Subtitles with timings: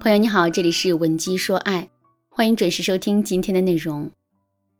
[0.00, 1.90] 朋友你好，这里是文姬说爱，
[2.30, 4.10] 欢迎准时收听今天的内容。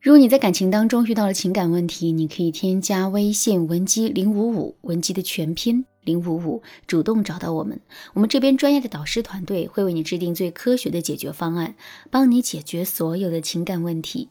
[0.01, 7.79] 如果你在感情当中遇到了情感问题，你可以添加微信文姬零五五，文姬的全拼零五五，主动找到我们，
[8.15, 11.75] 我们这边专业的导师团队会为你制定最科学的解决方案，
[12.11, 14.31] 帮你解决所有的情感问题。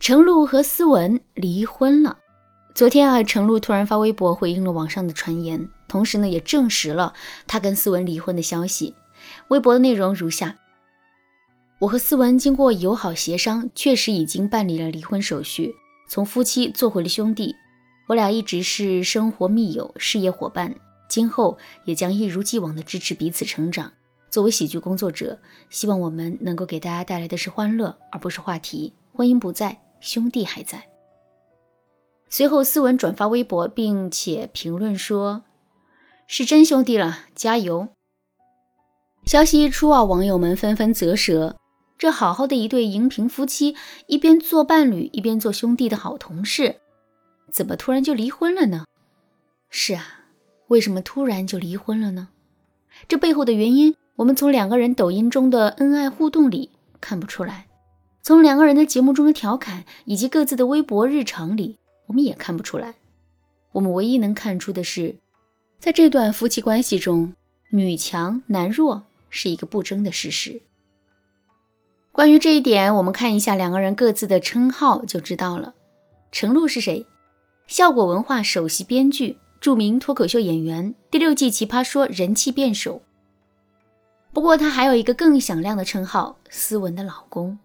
[0.00, 2.18] 程璐和思文离婚了。
[2.74, 7.14] 昨天啊，程璐突然发微博回应了网上的传言，同时呢，也证实了
[7.46, 8.92] 他跟思文离婚的消息。
[9.48, 10.56] 微博的内容如下：
[11.80, 15.74] 我和思文经过友好协商，确实已经办理了离婚手续，
[16.08, 17.54] 从夫妻做回了兄弟。
[18.08, 20.74] 我俩一直是生活密友、事业伙伴，
[21.08, 23.92] 今后也将一如既往的支持彼此成长。
[24.30, 25.38] 作为喜剧工作者，
[25.70, 28.92] 希望我们能够给大家带来的是欢乐，而不是话题。
[29.12, 30.86] 婚姻不在，兄弟还在。
[32.28, 35.44] 随后，思文转发微博，并且评论说
[36.28, 37.88] ：“是真兄弟了，加油！”
[39.26, 41.56] 消息一出啊，网友们纷纷啧舌：
[41.98, 43.74] 这好好的一对荧屏夫妻，
[44.06, 46.76] 一边做伴侣，一边做兄弟的好同事，
[47.50, 48.84] 怎么突然就离婚了呢？
[49.68, 50.20] 是啊，
[50.68, 52.28] 为什么突然就离婚了呢？
[53.08, 57.66] 这背后的原因，我们从两个人抖音中的恩爱互动里看不出来，
[58.22, 61.78] 从两个人的节目中的调侃，以及各自的微博日常里。
[62.06, 62.94] 我们也看不出来，
[63.72, 65.16] 我们唯一能看出的是，
[65.80, 67.34] 在这段夫妻关系中，
[67.70, 69.02] 女强男弱
[69.36, 70.62] 是一个不争的事实。
[72.10, 75.74] 关于这一点，我们看一下两个人各自的称号就知道了。
[76.32, 77.06] 程璐是谁？
[77.66, 83.02] 效果文化首席编剧，著名脱口秀演员，第六季奇葩说人气辩手。
[84.32, 87.58] 不过他还有一个更响亮的称号——斯文的老公。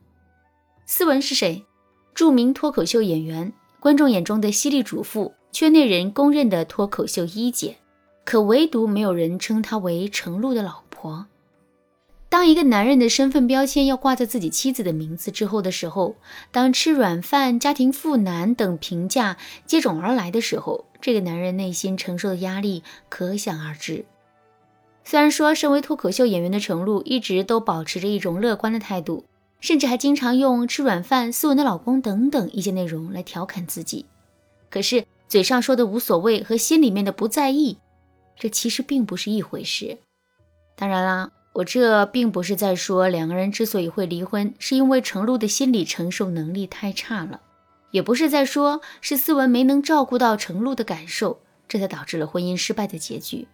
[0.86, 1.64] 斯文是谁？
[2.14, 3.54] 著名脱口秀演员。
[3.80, 7.78] 观众眼中的犀利主妇，圈内人公认的脱口秀一姐，
[8.24, 11.26] 可唯独没有人称她为程璐的老婆。
[12.32, 16.16] 当一个男人的身份标签要挂在自己妻子的名字之后的时候，
[16.50, 24.06] 当吃软饭、家庭妇男等评价接踵而来的时候，这个男人内心承受的压力可想而知。
[25.04, 29.26] 虽然说，身为脱口秀演员的程璐一直都保持着一种乐观的态度。
[29.60, 34.08] 甚至还经常用吃软饭、斯文的老公等等一些内容来调侃自己，
[34.72, 37.78] 可是嘴上说的无所谓和心里面的不在意，
[38.36, 40.00] 这其实并不是一回事。
[40.76, 47.42] 当然啦，我这并不是在说两个人之所以会离婚，是因为程璐的心理承受能力太差了，
[47.92, 53.48] 也不是在说是斯文没能照顾到程璐的感受，这才导致了婚姻失败的结局。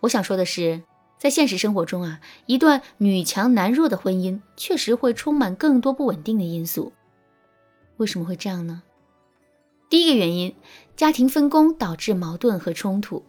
[0.00, 0.82] 我想说的是。
[1.18, 6.92] 在现实生活中啊，一段女强男弱的婚姻确实会充满更多不稳定的因素。
[7.98, 8.82] 为什么会这样呢？
[9.88, 10.52] 第一个原因，
[10.96, 13.24] 家庭分工导致矛盾和冲突。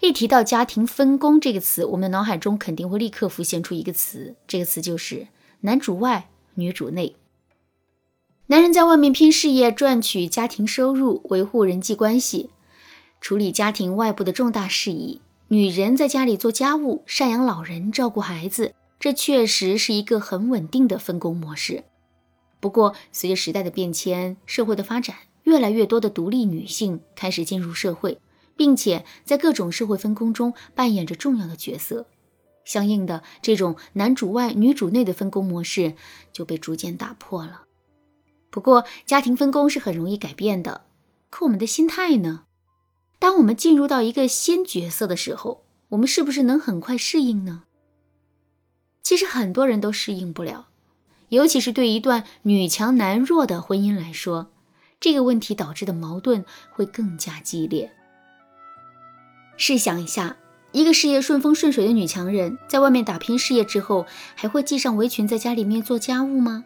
[0.00, 5.28] 一提到家庭分工这个词，我们的脑海中肯定会立刻浮现出一个词，这个词就是
[5.60, 7.16] 男主外女主内。
[8.46, 12.50] 男人在外面拼事业，赚取家庭收入，维护人际关系，
[13.20, 15.20] 处理家庭外部的重大事宜。
[15.48, 21.84] 女人在家里做家务、赡养老人、照顾孩子，这确实是一个很稳定的分工模式。
[22.58, 28.18] 不过，随着时代的变迁、社会的发展，越来越多的独立女性开始进入社会，
[28.56, 32.06] 并且在各种社会分工中扮演着重要的角色。
[32.64, 35.94] 相应的，这种男主外女主内的分工模式
[36.32, 37.62] 就被逐渐打破了。
[38.50, 40.86] 不过，家庭分工是很容易改变的，
[41.30, 42.44] 可我们的心态呢？
[43.18, 47.62] 当我们进入到一个新角色的时候，我们是不是能很快适应呢？
[49.02, 50.68] 其实很多人都适应不了，
[51.28, 54.50] 尤其是对一段女强男弱的婚姻来说，
[54.98, 57.95] 这个问题导致的矛盾会更加激烈。
[59.56, 60.36] 试想一下，
[60.72, 66.64] 一个事业顺风顺水的女强人，在外面打拼事业之后，还会系上围裙在家里面做家务吗？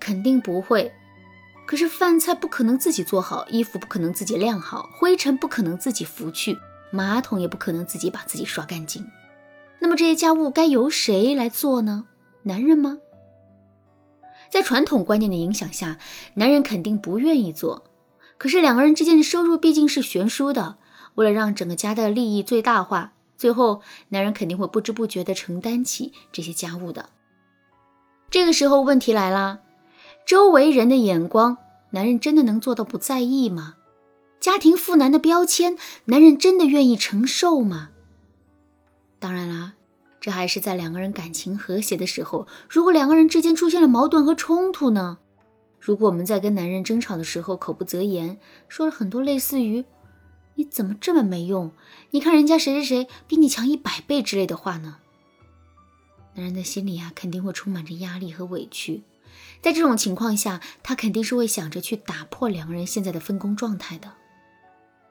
[0.00, 0.92] 肯定不会。
[1.66, 6.58] 可是饭菜不可能自己做好，衣服不可能自己晾好，灰尘不可能自己拂去，
[6.90, 9.06] 马桶也不可能自己把自己刷干净。
[9.78, 12.04] 那么这些家务该由谁来做呢？
[12.42, 12.98] 男人吗？
[14.50, 15.98] 在传统观念的影响下，
[16.34, 17.84] 男人肯定不愿意做。
[18.36, 20.76] 可是两个人之间的收入毕竟是悬殊的，
[21.14, 27.10] 为了让整个家的利益最大化，最后男人肯定会不知不觉地承担起这些家务的。
[28.30, 29.60] 这个时候问题来了。
[30.26, 31.58] 周围人的眼光，
[31.90, 33.74] 男人真的能做到不在意吗？
[34.40, 35.76] 家庭妇男的标签，
[36.06, 37.90] 男人真的愿意承受吗？
[39.18, 39.74] 当然啦，
[40.20, 42.46] 这还是在两个人感情和谐的时候。
[42.68, 45.18] 如果两个人之间出现了矛盾和冲突呢？
[45.78, 49.84] 如果我们在跟男人争吵的时候口不择言，说了很多类似于
[50.56, 51.72] “你怎么这么没用？
[52.10, 54.98] 你看人家谁谁谁比你强一百倍”之类的话呢？
[56.34, 59.02] 男人的心里啊肯定会充满着压力和委屈。
[59.60, 64.12] 在这种情况下，他肯定是会想着去打破两个人现在的分工状态的。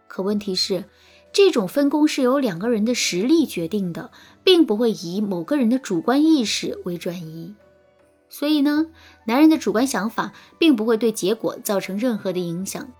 [0.08, 0.86] 可问题是，
[1.32, 4.12] 这种分工是由两个人的实力决定的，
[4.44, 7.56] 并不会以某个人的主观意识为转移。
[8.30, 8.88] 所以呢，
[9.26, 12.92] 男人的主观想法并不会对结果造成任何的影响，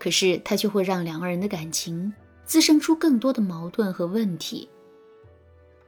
[0.00, 2.12] 可是它却会让两个人的感情
[2.46, 4.68] 滋生出更多的矛盾和问题。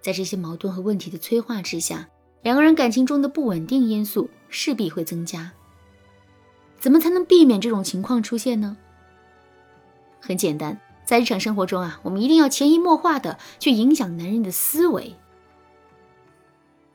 [0.02, 2.08] 在这些矛盾和问题的催化之下，
[2.42, 5.50] 两个人感情中的不稳定因素势必会增加。
[6.78, 8.76] 怎么才能避免这种情况出现呢？
[10.20, 15.14] 很简单，在日常生活中啊，我们一定要潜移默化的去影响男人的思维。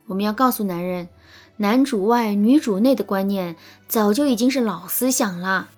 [0.06, 1.08] 我们要告诉男人，
[1.56, 3.56] 男主外女主内的观念
[3.88, 5.70] 早就已经是老思想了。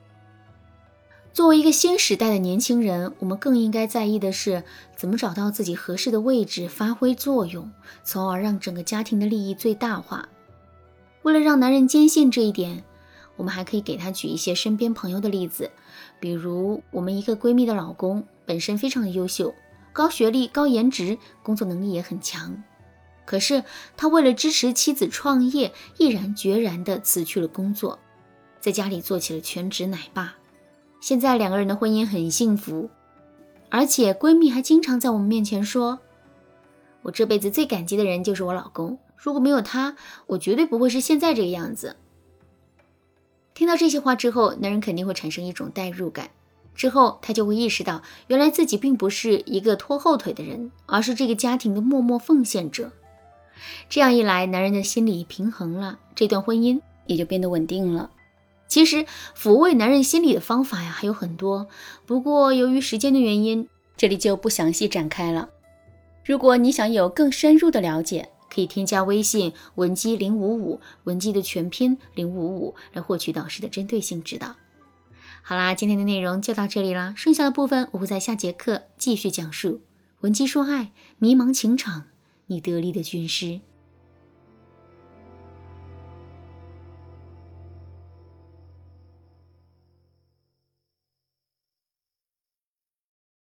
[1.33, 4.65] 作为一个新时代的年轻人，我们更应该在意的是
[4.97, 7.71] 怎么找到自己合适的位置，发挥作用，
[8.03, 10.29] 从而让整个家庭的利益最大化。
[11.23, 12.83] 为了让男人坚信这一点，
[13.37, 15.71] 我们还可以给他举一些身边朋友的例子，
[16.19, 19.55] 比如我们一个闺蜜的老公本身非常的优秀，
[19.93, 22.61] 高学历、高颜值，工作能力也很强，
[23.25, 23.63] 可是
[23.97, 28.01] 他为了支持妻子创业，毅然决然地辞去了工作，
[28.59, 30.35] 在家里做起了全职奶爸。
[31.01, 32.91] 现在两个人的婚姻很幸福，
[33.71, 35.99] 而且闺蜜还经常在我们面前说
[37.03, 41.97] ：“我这辈子最感激的人就是我老公，如果没有他，我绝对不会是现在这个样子。”
[43.55, 46.31] 听到这些话之后，男人肯定会产生一种代入感，
[46.75, 52.93] 之后他就会意识到，原来自己并不是一个拖后腿的人，而是这个家庭的默默奉献者。
[53.89, 58.11] 这样一来，男人的心理平衡了，这段婚姻也就变得稳定了。
[58.71, 59.05] 其实
[59.37, 61.67] 抚慰男人心理的方法呀还有很多，
[62.07, 65.51] 不过由于时间的原因，这里就不详细展开了。
[66.25, 74.55] 如果你想有更深入的了解，可以添加微信文姬零五五，文姬的全拼零五五，来获取导师的针对性指导。
[75.43, 79.81] 好啦，今天的内容就到这里啦，剩下的部分我会在下节课继续讲述。
[80.21, 82.05] 文姬说爱，迷茫情场，
[82.47, 83.61] 你得力的军师。